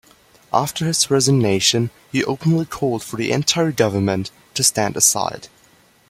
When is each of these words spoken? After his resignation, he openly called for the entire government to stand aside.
After 0.51 0.83
his 0.87 1.11
resignation, 1.11 1.91
he 2.11 2.23
openly 2.23 2.65
called 2.65 3.03
for 3.03 3.17
the 3.17 3.31
entire 3.31 3.71
government 3.71 4.31
to 4.55 4.63
stand 4.63 4.97
aside. 4.97 5.47